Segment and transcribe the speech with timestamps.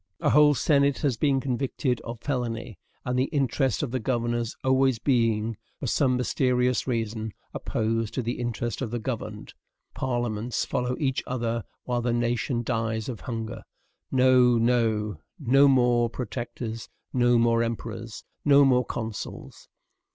[0.19, 4.97] A whole senate has been convicted of felony, and, the interest of the governors always
[4.97, 9.53] being, for some mysterious reason, opposed to the interest of the governed,
[9.93, 13.61] parliaments follow each other while the nation dies of hunger.
[14.11, 15.17] No, no!
[15.39, 19.69] No more protectors, no more emperors, no more consuls.